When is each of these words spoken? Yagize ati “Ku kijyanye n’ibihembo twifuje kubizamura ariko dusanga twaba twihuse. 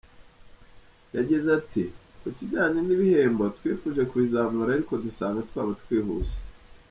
Yagize 1.15 1.47
ati 1.59 1.83
“Ku 2.21 2.27
kijyanye 2.37 2.79
n’ibihembo 2.83 3.43
twifuje 3.57 4.01
kubizamura 4.09 4.69
ariko 4.73 4.93
dusanga 5.05 5.45
twaba 5.49 5.73
twihuse. 5.81 6.37